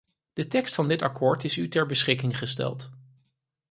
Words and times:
De 0.33 0.47
tekst 0.47 0.75
van 0.75 0.87
dit 0.87 1.01
akkoord 1.01 1.43
is 1.43 1.57
u 1.57 1.67
ter 1.67 1.85
beschikking 1.85 2.37
gesteld. 2.37 2.91